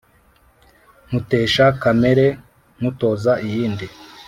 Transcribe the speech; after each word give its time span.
nkutesha 1.07 1.65
kamere 1.81 2.25
nkutoza 2.77 3.33
iyindi 3.47 3.87